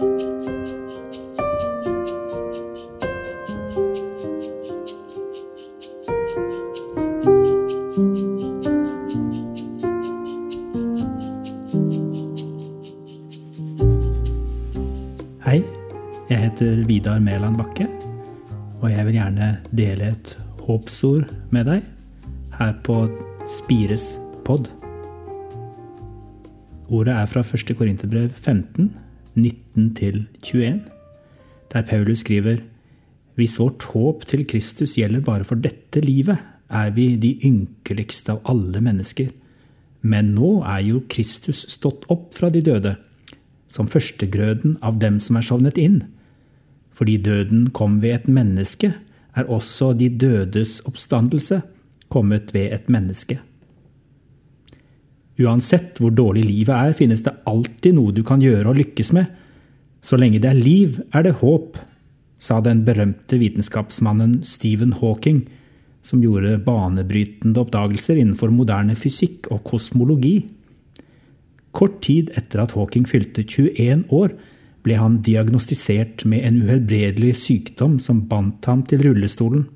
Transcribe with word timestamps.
Hei, 0.00 0.06
jeg 16.30 16.38
heter 16.38 16.84
Vidar 16.86 17.18
Mæland 17.20 17.56
Bakke, 17.56 17.84
og 18.80 18.90
jeg 18.90 19.04
vil 19.04 19.12
gjerne 19.12 19.58
dele 19.76 20.08
et 20.14 20.32
håpsord 20.64 21.28
med 21.50 21.68
deg 21.68 21.84
her 22.56 22.72
på 22.88 23.04
Spires 23.44 24.16
pod. 24.48 24.72
Ordet 26.88 27.12
er 27.20 27.26
fra 27.28 27.44
1. 27.44 27.76
Korinterbrev 27.76 28.30
15, 28.30 28.96
19-21, 29.36 30.80
der 31.72 31.82
Paulus 31.82 32.24
skriver 32.24 32.62
Hvis 33.34 33.58
vårt 33.60 33.82
håp 33.92 34.26
til 34.26 34.46
Kristus 34.46 34.96
gjelder 34.98 35.20
bare 35.20 35.44
for 35.44 35.54
dette 35.54 36.00
livet, 36.00 36.38
er 36.70 36.90
vi 36.94 37.16
de 37.16 37.34
ynkeligste 37.46 38.34
av 38.34 38.42
alle 38.44 38.80
mennesker. 38.80 39.30
Men 40.02 40.34
nå 40.34 40.60
er 40.64 40.82
jo 40.86 41.02
Kristus 41.08 41.64
stått 41.68 42.06
opp 42.08 42.34
fra 42.36 42.50
de 42.50 42.62
døde 42.64 42.96
som 43.70 43.88
førstegrøden 43.90 44.78
av 44.82 44.98
dem 45.02 45.20
som 45.22 45.38
er 45.38 45.46
sovnet 45.46 45.78
inn. 45.78 46.02
Fordi 46.90 47.16
døden 47.22 47.68
kom 47.74 48.00
ved 48.02 48.14
et 48.14 48.28
menneske, 48.28 48.94
er 49.36 49.46
også 49.46 49.92
de 49.94 50.08
dødes 50.10 50.80
oppstandelse 50.86 51.60
kommet 52.10 52.54
ved 52.54 52.72
et 52.74 52.88
menneske. 52.90 53.38
Uansett 55.40 56.00
hvor 56.00 56.12
dårlig 56.12 56.44
livet 56.44 56.74
er, 56.74 56.96
finnes 56.96 57.22
det 57.24 57.36
alltid 57.48 57.96
noe 57.96 58.12
du 58.12 58.22
kan 58.26 58.42
gjøre 58.44 58.72
og 58.72 58.80
lykkes 58.80 59.12
med. 59.16 59.30
Så 60.04 60.18
lenge 60.20 60.40
det 60.42 60.50
er 60.50 60.58
liv, 60.58 61.00
er 61.14 61.24
det 61.24 61.38
håp, 61.40 61.78
sa 62.40 62.60
den 62.64 62.84
berømte 62.86 63.38
vitenskapsmannen 63.40 64.40
Stephen 64.48 64.94
Hawking, 65.00 65.44
som 66.04 66.22
gjorde 66.24 66.60
banebrytende 66.64 67.60
oppdagelser 67.60 68.20
innenfor 68.20 68.52
moderne 68.52 68.96
fysikk 68.96 69.50
og 69.52 69.62
kosmologi. 69.68 70.38
Kort 71.76 72.00
tid 72.04 72.32
etter 72.38 72.64
at 72.64 72.72
Hawking 72.76 73.04
fylte 73.08 73.44
21 73.44 74.08
år, 74.08 74.32
ble 74.80 74.96
han 74.96 75.18
diagnostisert 75.24 76.24
med 76.28 76.44
en 76.48 76.62
uhelbredelig 76.64 77.34
sykdom 77.42 77.98
som 78.00 78.24
bandt 78.30 78.64
ham 78.68 78.80
til 78.88 79.04
rullestolen. 79.04 79.66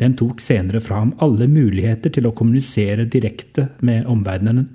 Den 0.00 0.16
tok 0.16 0.42
senere 0.44 0.82
fra 0.84 1.00
ham 1.00 1.14
alle 1.24 1.48
muligheter 1.48 2.12
til 2.12 2.28
å 2.28 2.34
kommunisere 2.36 3.06
direkte 3.08 3.70
med 3.80 4.08
omverdenen. 4.10 4.68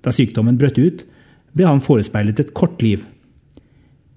Da 0.00 0.12
sykdommen 0.14 0.56
brøt 0.60 0.78
ut, 0.80 1.02
ble 1.52 1.66
han 1.68 1.82
forespeilet 1.84 2.40
et 2.40 2.54
kort 2.56 2.80
liv. 2.84 3.04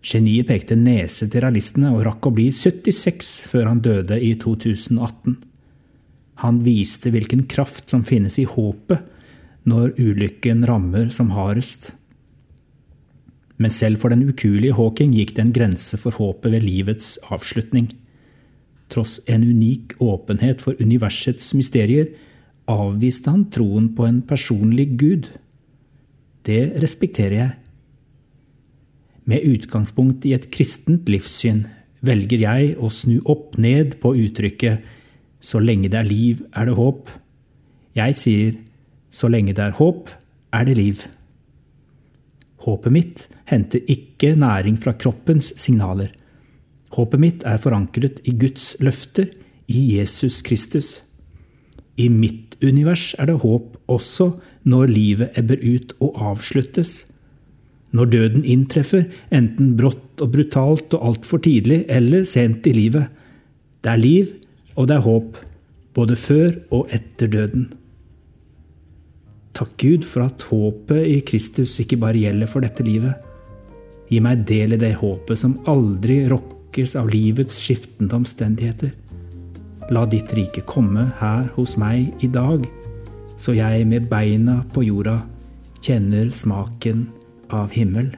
Geniet 0.03 0.47
pekte 0.47 0.75
nese 0.79 1.27
til 1.31 1.43
realistene 1.43 1.91
og 1.95 2.03
rakk 2.07 2.27
å 2.27 2.33
bli 2.35 2.49
76 2.51 3.33
før 3.51 3.71
han 3.71 3.81
døde 3.83 4.19
i 4.19 4.33
2018. 4.39 5.35
Han 6.43 6.61
viste 6.65 7.11
hvilken 7.13 7.45
kraft 7.51 7.91
som 7.91 8.03
finnes 8.07 8.39
i 8.39 8.47
håpet 8.47 9.03
når 9.69 9.93
ulykken 9.99 10.65
rammer 10.67 11.11
som 11.15 11.31
hardest. 11.35 11.93
Men 13.55 13.71
selv 13.71 14.01
for 14.01 14.11
den 14.11 14.25
ukuelige 14.27 14.75
Hawking 14.75 15.13
gikk 15.15 15.35
det 15.37 15.45
en 15.45 15.55
grense 15.55 15.99
for 15.99 16.15
håpet 16.17 16.51
ved 16.51 16.65
livets 16.65 17.15
avslutning. 17.31 17.91
Tross 18.93 19.19
en 19.25 19.43
unik 19.43 19.97
åpenhet 20.03 20.61
for 20.61 20.77
universets 20.79 21.53
mysterier 21.57 22.11
avviste 22.69 23.31
han 23.31 23.47
troen 23.51 23.89
på 23.97 24.05
en 24.05 24.21
personlig 24.21 24.91
gud. 24.99 25.29
Det 26.45 26.75
respekterer 26.83 27.37
jeg. 27.39 27.51
Med 29.25 29.47
utgangspunkt 29.47 30.25
i 30.27 30.35
et 30.35 30.49
kristent 30.51 31.09
livssyn 31.09 31.65
velger 32.03 32.43
jeg 32.43 32.75
å 32.77 32.91
snu 32.91 33.21
opp 33.29 33.57
ned 33.57 33.97
på 34.03 34.13
uttrykket 34.19 34.83
'så 35.43 35.59
lenge 35.59 35.89
det 35.89 35.99
er 35.99 36.07
liv, 36.07 36.43
er 36.55 36.65
det 36.65 36.75
håp'. 36.75 37.09
Jeg 37.95 38.15
sier 38.15 38.55
så 39.11 39.27
lenge 39.27 39.53
det 39.53 39.63
er 39.63 39.77
håp, 39.77 40.09
er 40.53 40.65
det 40.65 40.77
liv. 40.77 41.07
Håpet 42.63 42.91
mitt 42.91 43.27
henter 43.45 43.79
ikke 43.87 44.35
næring 44.35 44.77
fra 44.79 44.93
kroppens 44.93 45.53
signaler. 45.59 46.11
Håpet 46.93 47.21
mitt 47.21 47.45
er 47.47 47.61
forankret 47.61 48.21
i 48.27 48.35
Guds 48.37 48.75
løfter, 48.83 49.31
i 49.67 49.79
Jesus 49.95 50.41
Kristus. 50.45 50.99
I 51.97 52.09
mitt 52.09 52.57
univers 52.61 53.13
er 53.21 53.29
det 53.29 53.39
håp 53.41 53.77
også 53.91 54.33
når 54.69 54.91
livet 54.91 55.37
ebber 55.39 55.61
ut 55.61 55.93
og 56.03 56.19
avsluttes. 56.33 57.03
Når 57.93 58.09
døden 58.09 58.45
inntreffer, 58.45 59.05
enten 59.33 59.75
brått 59.77 60.21
og 60.21 60.33
brutalt 60.33 60.93
og 60.97 61.05
altfor 61.09 61.41
tidlig 61.45 61.83
eller 61.89 62.25
sent 62.29 62.65
i 62.69 62.73
livet. 62.75 63.09
Det 63.85 63.93
er 63.93 64.01
liv, 64.01 64.33
og 64.75 64.89
det 64.89 64.97
er 64.97 65.05
håp, 65.05 65.37
både 65.93 66.17
før 66.17 66.55
og 66.73 66.93
etter 66.93 67.29
døden. 67.29 67.67
Takk 69.53 69.75
Gud 69.77 70.07
for 70.09 70.25
at 70.25 70.45
håpet 70.49 71.05
i 71.05 71.19
Kristus 71.25 71.77
ikke 71.81 71.99
bare 72.01 72.17
gjelder 72.17 72.49
for 72.49 72.65
dette 72.65 72.85
livet. 72.85 73.13
Gi 74.09 74.21
meg 74.21 74.47
del 74.49 74.73
i 74.73 74.81
det 74.81 74.95
håpet 74.97 75.37
som 75.39 75.59
aldri 75.69 76.23
rokkes 76.73 76.95
av 76.95 77.09
livets 77.09 77.59
skiftende 77.61 78.15
omstendigheter. 78.15 78.93
La 79.91 80.05
ditt 80.05 80.33
rike 80.33 80.63
komme 80.65 81.11
her 81.19 81.45
hos 81.55 81.77
meg 81.77 82.09
i 82.23 82.27
dag, 82.27 82.65
så 83.37 83.53
jeg 83.53 83.85
med 83.85 84.09
beina 84.09 84.63
på 84.73 84.81
jorda 84.83 85.21
kjenner 85.83 86.31
smaken 86.31 87.11
av 87.51 87.69
himmel. 87.71 88.09